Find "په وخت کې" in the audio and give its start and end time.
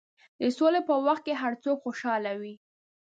0.89-1.33